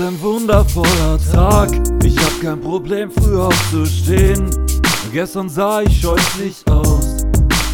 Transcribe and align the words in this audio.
ein 0.00 0.20
wundervoller 0.20 1.18
Tag. 1.32 1.70
Ich 2.02 2.16
hab 2.18 2.40
kein 2.40 2.60
Problem, 2.60 3.10
früh 3.10 3.38
aufzustehen. 3.38 4.50
Gestern 5.12 5.48
sah 5.48 5.82
ich 5.82 6.00
scheußlich 6.00 6.56
aus, 6.70 7.24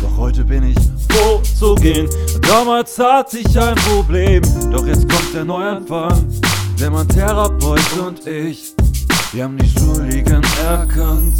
doch 0.00 0.16
heute 0.16 0.44
bin 0.44 0.62
ich 0.70 0.76
froh 1.08 1.40
zu 1.58 1.74
gehen. 1.74 2.08
Damals 2.42 2.98
hatte 2.98 3.38
ich 3.38 3.58
ein 3.58 3.74
Problem, 3.76 4.42
doch 4.70 4.86
jetzt 4.86 5.08
kommt 5.08 5.34
der 5.34 5.44
Neuanfang. 5.44 6.26
Denn 6.80 6.92
mein 6.92 7.08
Therapeut 7.08 7.80
und 7.98 8.26
ich, 8.26 8.74
wir 9.32 9.44
haben 9.44 9.58
die 9.58 9.68
Schuldigen 9.68 10.42
erkannt. 10.66 11.36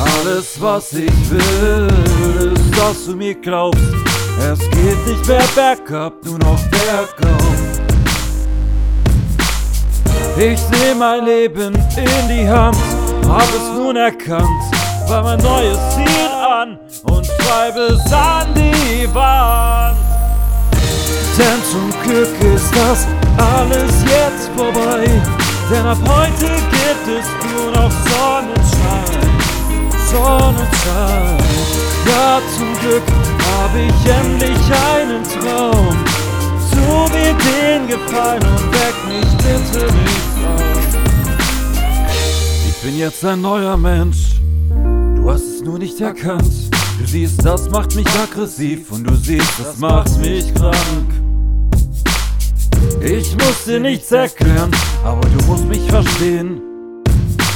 Alles, 0.00 0.60
was 0.60 0.92
ich 0.94 1.12
will, 1.30 1.88
ist, 2.54 2.78
dass 2.78 3.06
du 3.06 3.16
mir 3.16 3.34
glaubst. 3.34 3.82
Es 4.38 4.58
geht 4.70 5.06
nicht 5.06 5.26
mehr 5.28 5.44
bergab, 5.54 6.24
nur 6.24 6.38
noch 6.38 6.60
bergauf. 6.70 7.61
Ich 10.44 10.58
seh 10.58 10.92
mein 10.98 11.24
Leben 11.24 11.72
in 11.72 12.28
die 12.28 12.48
Hand, 12.48 12.76
hab 13.28 13.42
es 13.42 13.78
nun 13.78 13.94
erkannt, 13.94 14.64
war 15.06 15.22
mein 15.22 15.38
neues 15.38 15.78
Ziel 15.94 16.28
an 16.44 16.80
und 17.04 17.24
schreibe 17.24 17.94
es 17.94 18.12
an 18.12 18.52
die 18.52 19.06
Wand. 19.14 19.96
Denn 21.38 21.62
zum 21.70 21.92
Glück 22.02 22.54
ist 22.56 22.74
das 22.74 23.06
alles 23.38 24.02
jetzt 24.02 24.50
vorbei, 24.56 25.04
denn 25.70 25.86
ab 25.86 25.98
heute 26.08 26.50
gibt 26.50 27.06
es 27.20 27.26
nur 27.52 27.70
noch 27.70 27.92
Sonnenschein. 28.10 29.30
Sonnenschein. 30.10 31.38
Ja, 32.04 32.40
zum 32.56 32.72
Glück 32.80 33.04
habe 33.60 33.78
ich 33.78 34.10
endlich 34.10 34.58
einen 34.90 35.22
Traum. 35.22 35.96
Tu 36.72 37.14
mir 37.14 37.32
den 37.32 37.86
Gefallen 37.86 38.71
mich 39.12 39.36
bitte 39.36 39.86
nicht 39.94 40.46
auf. 40.46 40.72
Ich 42.68 42.76
bin 42.82 42.98
jetzt 42.98 43.24
ein 43.24 43.40
neuer 43.40 43.76
Mensch, 43.76 44.40
du 45.16 45.30
hast 45.30 45.42
es 45.42 45.62
nur 45.62 45.78
nicht 45.78 46.00
erkannt. 46.00 46.52
Du 46.98 47.06
siehst, 47.06 47.44
das 47.44 47.70
macht 47.70 47.94
mich 47.94 48.08
aggressiv 48.10 48.90
und 48.92 49.04
du 49.04 49.14
siehst, 49.14 49.58
das 49.58 49.78
macht 49.78 50.18
mich 50.18 50.54
krank. 50.54 50.74
Ich 53.00 53.32
muss 53.34 53.64
dir 53.66 53.80
nichts 53.80 54.12
erklären, 54.12 54.70
aber 55.04 55.20
du 55.28 55.44
musst 55.46 55.64
mich 55.64 55.82
verstehen. 55.88 56.60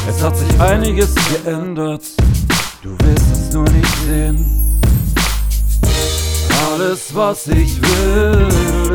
Es 0.08 0.22
hat 0.22 0.36
sich 0.36 0.60
einiges 0.60 1.14
geändert, 1.14 2.02
du 2.82 2.96
willst 3.04 3.26
es 3.32 3.52
nur 3.52 3.64
nicht 3.64 3.96
sehen. 4.06 4.80
Alles, 6.72 7.14
was 7.14 7.46
ich 7.48 7.80
will, 7.82 8.48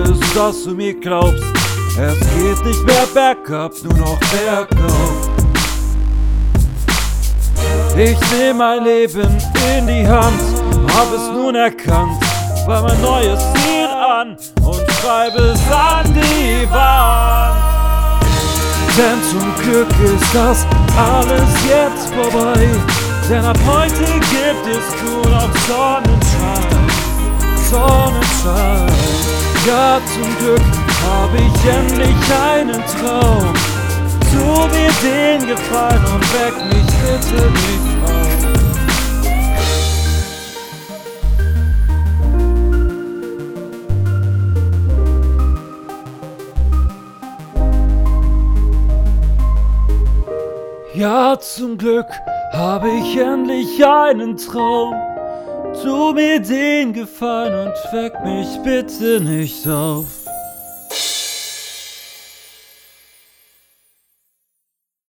ist, 0.03 0.35
dass 0.35 0.63
du 0.63 0.71
mir 0.71 0.93
glaubst. 0.93 1.50
Es 1.97 2.19
geht 2.19 2.65
nicht 2.65 2.83
mehr 2.85 3.05
bergab, 3.13 3.73
nur 3.83 3.93
noch 3.93 4.19
bergauf. 4.19 5.29
Ich 7.97 8.17
seh 8.29 8.53
mein 8.53 8.83
Leben 8.83 9.37
in 9.77 9.87
die 9.87 10.07
Hand, 10.07 10.41
hab 10.95 11.13
es 11.13 11.27
nun 11.33 11.55
erkannt, 11.55 12.23
war 12.65 12.83
mein 12.83 13.01
neues 13.01 13.39
Ziel 13.53 13.87
an 13.87 14.37
und 14.63 14.91
schreibe 15.01 15.37
es 15.37 15.59
an 15.71 16.13
die 16.13 16.71
Wand. 16.71 17.71
Denn 18.97 19.21
zum 19.29 19.53
Glück 19.63 19.89
ist 20.03 20.33
das 20.33 20.65
alles 20.97 21.49
jetzt 21.67 22.13
vorbei. 22.13 22.67
Denn 23.29 23.45
ab 23.45 23.57
heute 23.65 24.03
gibt 24.03 24.67
es 24.67 25.03
nur 25.03 25.25
noch 25.31 25.49
Sonnenschein. 25.67 26.89
Sonnenschein. 27.69 28.87
Ja, 29.67 29.99
zum 30.13 30.37
Glück 30.39 30.80
habe 31.03 31.37
ich 31.37 31.65
endlich 31.65 32.21
einen 32.53 32.81
Traum. 32.85 33.53
Tu 34.31 34.45
mir 34.73 34.91
den 35.03 35.47
Gefallen 35.47 36.05
und 36.13 36.25
weck 36.33 36.55
mich 36.71 36.89
bitte 37.03 37.41
nicht 37.51 37.91
auf. 38.05 38.31
Ja, 50.93 51.39
zum 51.39 51.77
Glück 51.77 52.07
habe 52.53 52.89
ich 52.89 53.17
endlich 53.17 53.83
einen 53.85 54.37
Traum. 54.37 54.93
Tu 55.81 56.13
mir 56.13 56.39
den 56.39 56.93
Gefallen 56.93 57.67
und 57.67 57.93
weck 57.93 58.13
mich 58.23 58.61
bitte 58.63 59.19
nicht 59.19 59.67
auf. 59.67 60.20